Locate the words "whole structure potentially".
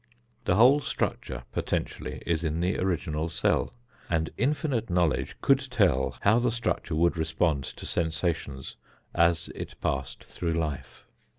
0.55-2.23